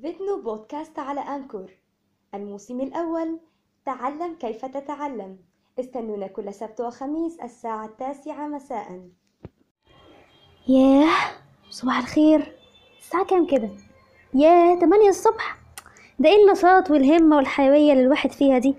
فيديو 0.00 0.42
بودكاست 0.42 0.98
على 0.98 1.20
أنكور. 1.20 1.70
الموسم 2.34 2.80
الأول 2.80 3.40
تعلم 3.86 4.34
كيف 4.34 4.64
تتعلم. 4.64 5.38
استنونا 5.80 6.26
كل 6.26 6.54
سبت 6.54 6.80
وخميس 6.80 7.40
الساعة 7.40 7.86
التاسعة 7.86 8.48
مساء. 8.48 9.08
ياه 10.68 11.10
صباح 11.70 11.98
الخير. 11.98 12.56
الساعة 12.98 13.24
كام 13.24 13.46
كده؟ 13.46 13.70
ياه 14.34 14.74
تمانية 14.74 15.08
الصبح. 15.08 15.58
ده 16.18 16.28
إيه 16.28 16.44
النشاط 16.44 16.90
والهمة 16.90 17.36
والحيوية 17.36 17.92
اللي 17.92 18.04
الواحد 18.04 18.32
فيها 18.32 18.58
دي؟ 18.58 18.74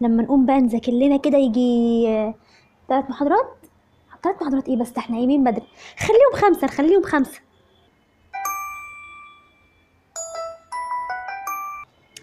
لما 0.00 0.22
نقوم 0.22 0.46
بقى 0.46 0.60
نذاكر 0.60 0.92
لنا 0.92 1.16
كده 1.16 1.38
يجي 1.38 2.34
تلات 2.88 3.10
محاضرات؟ 3.10 3.56
تلات 4.22 4.42
محاضرات 4.42 4.68
إيه 4.68 4.76
بس؟ 4.76 4.96
إحنا 4.98 5.16
قايمين 5.16 5.44
بدري. 5.44 5.66
خليهم 5.98 6.32
خمسة 6.34 6.64
نخليهم 6.64 7.02
خمسة. 7.02 7.40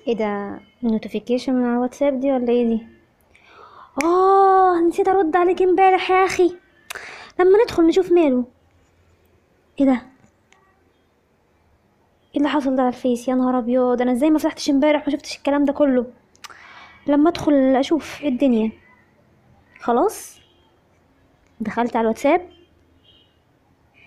إيه 0.08 0.16
ده؟ 0.16 0.60
notification 0.84 1.54
من 1.54 1.64
على 1.66 1.74
الواتساب 1.74 2.20
دي 2.20 2.32
ولا 2.32 2.50
إيه 2.50 2.68
دي؟ 2.68 2.88
آه 4.04 4.80
نسيت 4.88 5.08
أرد 5.08 5.36
عليك 5.36 5.62
امبارح 5.62 6.12
يا 6.12 6.26
أخي. 6.26 6.56
لما 7.40 7.64
ندخل 7.64 7.84
نشوف 7.88 8.12
ماله. 8.12 8.46
إيه 9.80 9.86
ده؟ 9.86 9.92
إيه 12.32 12.38
اللي 12.38 12.50
حصل 12.50 12.76
ده 12.76 12.82
على 12.82 12.90
الفيس؟ 12.96 13.28
يا 13.28 13.36
نهار 13.36 13.58
أبيض 13.58 14.02
أنا 14.02 14.12
إزاي 14.12 14.30
ما 14.30 14.40
فتحتش 14.40 14.70
امبارح 14.70 15.08
ما 15.08 15.14
شفتش 15.14 15.38
الكلام 15.38 15.66
ده 15.66 15.74
كله؟ 15.74 16.06
لما 17.08 17.30
أدخل 17.30 17.54
أشوف 17.54 18.22
إيه 18.22 18.30
الدنيا؟ 18.30 18.72
خلاص؟ 19.80 20.40
دخلت 21.60 21.96
على 21.96 22.04
الواتساب 22.04 22.50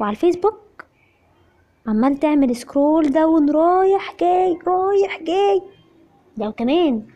وعلى 0.00 0.10
الفيسبوك. 0.10 0.84
عمال 1.86 2.16
تعمل 2.16 2.56
scroll 2.56 3.10
down 3.10 3.50
رايح 3.50 4.14
جاي 4.20 4.58
رايح 4.66 5.20
جاي. 5.22 5.62
ده 6.38 6.48
وكمان 6.48 7.06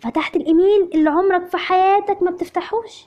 فتحت 0.00 0.36
الإيميل 0.36 0.90
اللي 0.94 1.10
عمرك 1.10 1.46
في 1.46 1.56
حياتك 1.56 2.22
ما 2.22 2.30
بتفتحوش. 2.30 3.06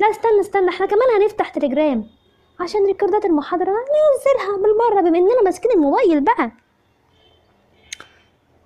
لا 0.00 0.10
استنى 0.10 0.40
استنى 0.40 0.68
إحنا 0.68 0.86
كمان 0.86 1.22
هنفتح 1.22 1.48
تليجرام 1.48 2.06
عشان 2.60 2.86
ريكوردات 2.86 3.24
المحاضرة. 3.24 3.70
ننزلها 3.70 4.56
بالمرة 4.56 5.00
بما 5.08 5.18
إننا 5.18 5.42
ماسكين 5.44 5.70
الموبايل 5.70 6.20
بقى. 6.20 6.52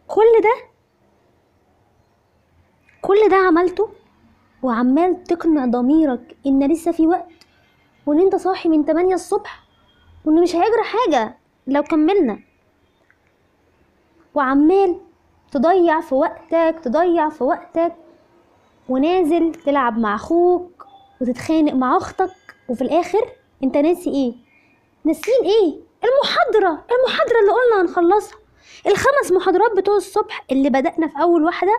كل 0.09 0.41
ده 0.43 0.71
كل 3.03 3.29
ده 3.31 3.37
عملته 3.37 3.89
وعمال 4.63 5.25
تقنع 5.25 5.67
ضميرك 5.67 6.37
إن 6.47 6.73
لسه 6.73 6.93
في 6.93 7.07
وقت 7.07 7.29
وإن 8.07 8.21
أنت 8.21 8.37
صاحي 8.37 8.69
من 8.69 8.85
8 8.85 9.15
الصبح 9.15 9.63
وإن 10.25 10.43
مش 10.43 10.55
هيجرى 10.55 10.83
حاجة 10.85 11.39
لو 11.67 11.83
كملنا. 11.83 12.39
وعمال 14.35 15.01
تضيع 15.53 16.01
في 16.01 16.15
وقتك 16.15 16.77
تضيع 16.85 17.29
في 17.29 17.45
وقتك 17.45 17.95
ونازل 18.89 19.53
تلعب 19.55 19.99
مع 19.99 20.15
أخوك 20.15 20.87
وتتخانق 21.21 21.73
مع 21.73 21.97
أختك 21.97 22.31
وفي 22.69 22.83
الآخر 22.83 23.33
أنت 23.65 23.77
ناسي 23.77 24.11
إيه؟ 24.11 24.33
ناسيين 25.05 25.43
إيه؟ 25.45 25.81
المحاضرة 26.05 26.85
المحاضرة 26.99 27.41
اللي 27.41 27.53
قلنا 27.53 27.83
هنخلصها. 27.83 28.39
الخمس 28.87 29.33
محاضرات 29.33 29.77
بتوع 29.77 29.97
الصبح 29.97 30.45
اللي 30.51 30.71
بدأنا 30.71 31.09
في 31.09 31.23
أول 31.23 31.45
واحدة 31.45 31.79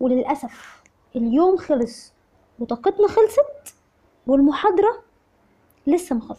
وللأسف 0.00 0.82
اليوم 1.16 1.56
خلص 1.56 2.12
وطاقتنا 2.58 3.08
خلصت 3.08 3.74
والمحاضرة 4.26 5.02
لسه 5.86 6.16
ما 6.16 6.36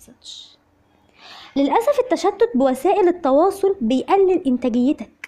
للأسف 1.56 2.00
التشتت 2.00 2.50
بوسائل 2.56 3.08
التواصل 3.08 3.76
بيقلل 3.82 4.44
إنتاجيتك. 4.48 5.19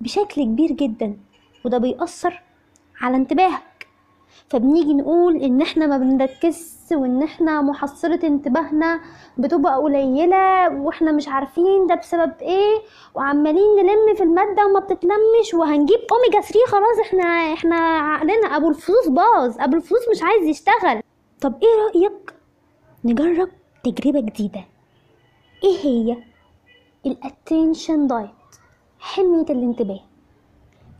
بشكل 0.00 0.44
كبير 0.44 0.72
جدا 0.72 1.16
وده 1.64 1.78
بيأثر 1.78 2.42
على 3.00 3.16
انتباهك. 3.16 3.62
فبنيجي 4.48 4.94
نقول 4.94 5.36
إن 5.36 5.62
إحنا 5.62 5.86
ما 5.86 5.98
بنركزش 5.98 6.92
وإن 6.92 7.22
إحنا 7.22 7.62
محصلة 7.62 8.20
انتباهنا 8.24 9.00
بتبقى 9.38 9.76
قليلة 9.76 10.68
وإحنا 10.68 11.12
مش 11.12 11.28
عارفين 11.28 11.86
ده 11.86 11.94
بسبب 11.94 12.32
إيه 12.42 12.78
وعمالين 13.14 13.76
نلم 13.76 14.14
في 14.16 14.22
المادة 14.22 14.66
وما 14.66 14.80
بتتلمش 14.80 15.54
وهنجيب 15.54 15.98
أوميجا 16.12 16.40
3 16.40 16.58
خلاص 16.66 16.98
إحنا 17.06 17.24
إحنا 17.52 17.76
عقلنا 17.76 18.56
أبو 18.56 18.68
الفلوس 18.68 19.08
باظ 19.08 19.60
أبو 19.60 19.76
الفلوس 19.76 20.00
مش 20.14 20.22
عايز 20.22 20.46
يشتغل. 20.46 21.02
طب 21.40 21.54
إيه 21.62 22.00
رأيك 22.00 22.34
نجرب 23.04 23.48
تجربة 23.84 24.20
جديدة؟ 24.20 24.64
إيه 25.64 25.78
هي؟ 25.84 26.16
ال 27.06 27.16
attention 27.16 28.06
diet 28.06 28.30
حمية 29.00 29.46
الانتباه. 29.50 30.00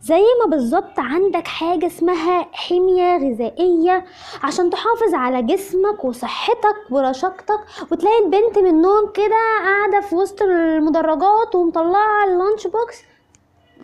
زي 0.01 0.21
ما 0.43 0.49
بالظبط 0.49 0.99
عندك 0.99 1.47
حاجة 1.47 1.85
اسمها 1.87 2.47
حمية 2.51 3.17
غذائية 3.17 4.05
عشان 4.43 4.69
تحافظ 4.69 5.13
على 5.13 5.41
جسمك 5.43 6.05
وصحتك 6.05 6.75
ورشاقتك 6.91 7.59
وتلاقي 7.91 8.25
البنت 8.25 8.59
من 8.59 8.67
النوم 8.69 9.11
كده 9.13 9.35
قاعدة 9.63 10.07
في 10.07 10.15
وسط 10.15 10.41
المدرجات 10.41 11.55
ومطلعة 11.55 12.25
ال 12.25 12.32
lunch 12.32 12.67
box. 12.67 13.01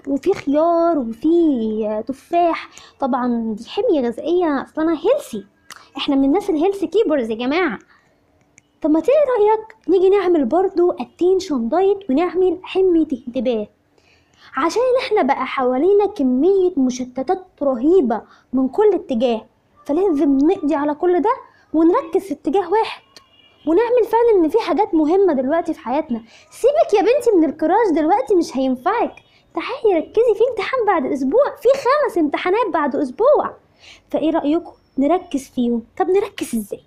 وفي 0.08 0.34
خيار 0.34 1.00
وفي 1.00 2.04
تفاح. 2.08 2.70
طبعا 3.00 3.56
دي 3.58 3.70
حمية 3.70 4.02
غذائية 4.08 4.64
أصلا 4.64 4.90
healthy 4.92 5.46
إحنا 5.98 6.16
من 6.16 6.24
الناس 6.24 6.50
ال 6.50 6.55
healthy 6.55 6.88
keepers 6.88 7.30
يا 7.30 7.36
جماعة. 7.36 7.80
طب 8.82 8.90
ما 8.92 9.00
تيجي 9.00 9.18
رأيك 9.18 9.76
نيجي 9.90 10.10
نعمل 10.10 10.46
برضو 10.46 10.92
attention 10.92 11.70
diet 11.70 12.10
ونعمل 12.10 12.60
حمية 12.64 13.08
انتباه. 13.28 13.68
عشان 14.58 14.82
إحنا 15.06 15.22
بقى 15.22 15.46
حوالينا 15.46 16.06
كمية 16.06 16.72
مشتتات 16.78 17.46
رهيبة 17.62 18.22
من 18.54 18.68
كل 18.70 18.94
اتجاه 18.94 19.46
فلازم 19.86 20.38
نقضي 20.38 20.76
على 20.76 20.94
كل 20.96 21.22
ده 21.22 21.30
ونركز 21.74 22.22
في 22.22 22.34
اتجاه 22.34 22.70
واحد 22.72 23.02
ونعمل 23.68 24.04
فعلا 24.12 24.44
إن 24.46 24.50
في 24.50 24.60
حاجات 24.60 24.94
مهمة 24.94 25.34
دلوقتي 25.34 25.74
في 25.74 25.80
حياتنا. 25.80 26.22
سيبك 26.52 26.94
يا 26.94 27.02
بنتي 27.02 27.32
من 27.38 27.44
ال 27.50 27.56
crush 27.56 27.88
دلوقتي 27.96 28.36
مش 28.36 28.58
هينفعك. 28.58 29.16
تعالي 29.54 29.98
ركزي 30.00 30.34
في 30.38 30.44
امتحان 30.52 30.86
بعد 30.88 31.06
أسبوع 31.06 31.56
في 31.62 31.68
خمس 31.74 32.18
امتحانات 32.18 32.68
بعد 32.74 32.96
أسبوع. 32.96 33.54
فإيه 34.12 34.32
رأيكم 34.32 34.72
نركز 34.98 35.50
فيهم؟ 35.56 35.84
طب 35.98 36.10
نركز 36.10 36.56
إزاي؟ 36.56 36.82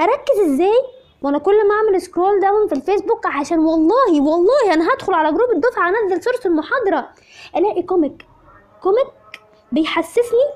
أركز 0.00 0.52
إزاي 0.52 0.82
وأنا 1.22 1.38
كل 1.38 1.68
ما 1.68 1.74
اعمل 1.74 2.00
scroll 2.02 2.40
down 2.40 2.68
في 2.68 2.74
الفيسبوك 2.74 3.26
عشان 3.26 3.58
والله 3.58 4.20
والله 4.20 4.74
أنا 4.74 4.94
هدخل 4.94 5.14
على 5.14 5.32
group 5.32 5.50
الدفعة 5.50 5.88
انزل 5.88 6.22
صوره 6.22 6.40
المحاضرة 6.52 7.08
الاقي 7.56 7.82
comic 7.82 8.26
comic 8.82 9.06
بيحسسني 9.72 10.48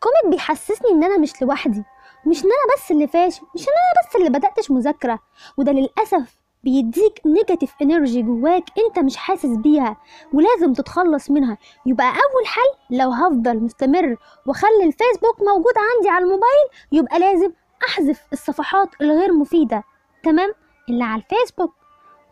comic 0.00 0.34
بيحسسني 0.34 0.90
ان 0.90 1.04
أنا 1.04 1.18
مش 1.18 1.42
لوحدي 1.42 1.84
مش 2.26 2.38
ان 2.44 2.50
أنا 2.50 2.74
بس 2.76 2.90
اللي 2.90 3.06
فاشل 3.06 3.42
مش 3.54 3.62
ان 3.62 3.72
أنا 3.72 4.08
بس 4.08 4.16
اللي 4.16 4.30
بدأتش 4.38 4.70
مذاكرة. 4.70 5.18
وده 5.56 5.72
للأسف 5.72 6.36
بيديك 6.64 7.20
negative 7.26 7.72
energy 7.82 8.22
جواك 8.22 8.64
انت 8.78 8.98
مش 8.98 9.16
حاسس 9.16 9.46
بيها 9.56 9.96
ولازم 10.32 10.72
تتخلص 10.72 11.30
منها. 11.30 11.58
يبقى 11.86 12.06
أول 12.06 12.46
حل 12.46 12.96
لو 12.96 13.10
هفضل 13.10 13.56
مستمر 13.60 14.16
واخلي 14.46 14.84
الفيسبوك 14.84 15.40
موجود 15.40 15.74
عندي 15.96 16.08
على 16.08 16.24
الموبايل 16.24 16.68
يبقى 16.92 17.18
لازم 17.18 17.52
أحذف 17.88 18.26
الصفحات 18.32 18.88
الغير 19.00 19.32
مفيدة. 19.32 19.84
تمام؟ 20.22 20.52
اللي 20.88 21.04
على 21.04 21.22
الفيسبوك. 21.22 21.74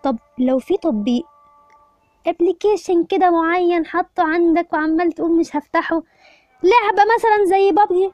طب 0.02 0.18
لو 0.38 0.58
في 0.58 0.76
تطبيق. 0.76 1.24
أبلكيشن 2.26 3.04
كده 3.04 3.30
معين 3.30 3.86
حاطه 3.86 4.22
عندك 4.22 4.72
وعمال 4.72 5.12
تقول 5.12 5.38
مش 5.38 5.56
هفتحه. 5.56 6.02
لعبة 6.62 7.02
مثلا 7.14 7.44
زي 7.44 7.72
بابجي. 7.72 8.12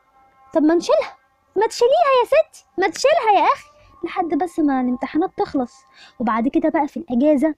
طب 0.54 0.62
ما 0.62 0.74
نشيلها. 0.74 1.16
ما 1.56 1.66
تشيليها 1.66 2.12
يا 2.22 2.26
ستي. 2.26 2.66
ما 2.78 2.88
تشيلها 2.88 3.32
يا 3.40 3.44
أخي. 3.52 3.70
لحد 4.04 4.28
بس 4.28 4.58
ما 4.58 4.80
الامتحانات 4.80 5.30
تخلص. 5.36 5.74
وبعد 6.20 6.48
كده 6.48 6.68
بقى 6.68 6.88
في 6.88 6.96
الأجازة. 6.96 7.54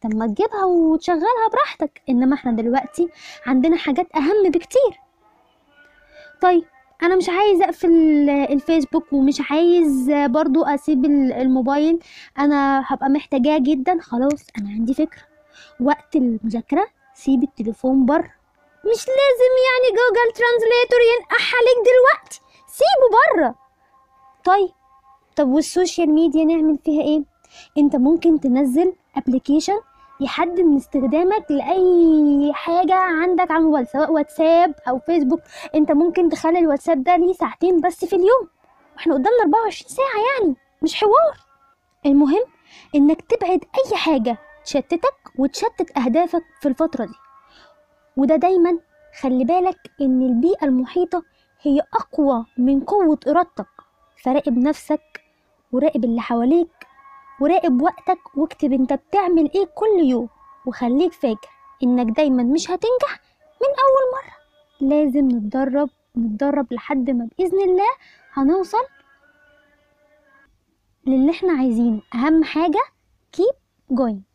طب 0.00 0.14
ما 0.14 0.26
تجيبها 0.26 0.64
وتشغلها 0.64 1.48
براحتك. 1.52 2.02
إنما 2.08 2.34
إحنا 2.34 2.52
دلوقتي 2.52 3.08
عندنا 3.46 3.76
حاجات 3.76 4.16
أهم 4.16 4.50
بكتير. 4.50 5.00
طيب 6.40 6.64
أنا 7.02 7.16
مش 7.16 7.28
عايز 7.28 7.62
أقفل 7.62 7.90
الفيسبوك 8.30 9.12
ومش 9.12 9.42
عايز 9.50 10.10
برضو 10.10 10.64
أسيب 10.64 11.04
الموبايل. 11.04 11.98
أنا 12.38 12.84
هبقى 12.86 13.08
محتاجاه 13.08 13.58
جدا. 13.58 13.98
خلاص 14.00 14.46
أنا 14.58 14.68
عندي 14.70 14.94
فكرة. 14.94 15.22
وقت 15.80 16.16
المذاكرة 16.16 16.86
سيب 17.14 17.42
التليفون 17.42 18.06
بره. 18.06 18.30
مش 18.84 19.06
لازم 19.08 19.52
يعني 19.68 19.88
Google 19.98 20.32
Translator 20.34 21.00
ينقح 21.16 21.54
عليك 21.54 21.78
دلوقتي. 21.88 22.40
سيبه 22.66 23.18
بره. 23.36 23.54
طيب 24.44 24.70
طب 25.36 25.48
وال 25.48 25.64
social 25.64 26.10
media 26.10 26.44
نعمل 26.44 26.78
فيها 26.84 27.02
إيه؟ 27.02 27.22
أنت 27.78 27.96
ممكن 27.96 28.40
تنزل 28.40 28.92
application 29.16 29.78
يحدد 30.24 30.60
من 30.60 30.76
استخدامك 30.76 31.50
لأي 31.50 32.50
حاجة 32.54 32.94
عندك 32.94 33.50
على 33.50 33.58
الموبايل 33.60 33.86
سواء 33.86 34.12
واتساب 34.12 34.74
أو 34.88 34.98
فيسبوك. 34.98 35.40
أنت 35.74 35.92
ممكن 35.92 36.28
تخلي 36.28 36.58
الواتساب 36.58 37.04
ده 37.04 37.16
ليه 37.16 37.32
ساعتين 37.32 37.80
بس 37.80 38.04
في 38.04 38.16
اليوم. 38.16 38.48
وإحنا 38.96 39.14
قدامنا 39.14 39.42
24 39.42 39.88
ساعة 39.88 40.22
يعني 40.40 40.56
مش 40.82 40.94
حوار. 40.94 41.36
المهم 42.06 42.42
إنك 42.94 43.22
تبعد 43.22 43.60
أي 43.64 43.96
حاجة 43.96 44.38
تشتتك 44.64 45.14
وتشتت 45.38 45.98
أهدافك 45.98 46.42
في 46.60 46.68
الفترة 46.68 47.04
دي. 47.04 47.14
وده 48.16 48.36
دايما 48.36 48.78
خلي 49.20 49.44
بالك 49.44 49.78
إن 50.00 50.22
البيئة 50.22 50.64
المحيطة 50.64 51.22
هي 51.62 51.80
أقوى 51.94 52.44
من 52.58 52.80
قوة 52.80 53.18
إرادتك. 53.28 53.66
فراقب 54.24 54.58
نفسك 54.58 55.22
وراقب 55.72 56.04
اللي 56.04 56.20
حواليك 56.20 56.68
وراقب 57.42 57.82
وقتك 57.82 58.36
واكتب 58.36 58.72
انت 58.72 58.92
بتعمل 58.92 59.50
إيه 59.54 59.64
كل 59.74 60.04
يوم. 60.10 60.28
وخليك 60.66 61.12
فاكر 61.12 61.48
انك 61.82 62.16
دايما 62.16 62.42
مش 62.42 62.70
هتنجح 62.70 63.20
من 63.62 63.68
أول 63.68 64.04
مرة. 64.14 64.36
لازم 64.88 65.28
نتدرب 65.28 65.90
نتدرب 66.16 66.72
لحد 66.72 67.10
ما 67.10 67.28
بإذن 67.38 67.60
الله 67.60 67.90
هنوصل 68.32 68.84
للي 71.06 71.30
إحنا 71.30 71.52
عايزينه. 71.52 72.02
أهم 72.14 72.44
حاجة 72.44 72.80
keep 73.36 73.56
going. 73.94 74.31